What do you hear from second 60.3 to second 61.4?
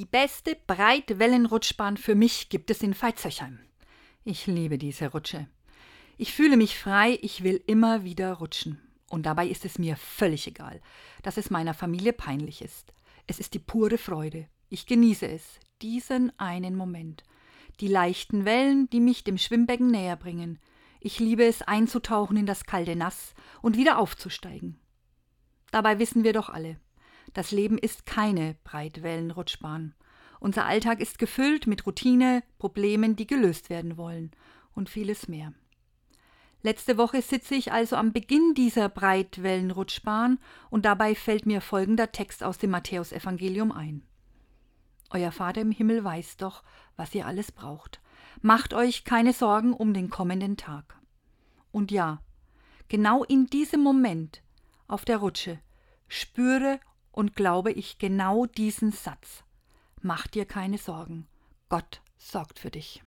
keine Sorgen.